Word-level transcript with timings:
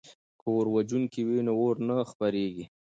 که 0.39 0.45
اوروژونکي 0.55 1.21
وي 1.27 1.39
نو 1.45 1.53
اور 1.61 1.75
نه 1.87 1.95
خپریږي. 2.11 2.65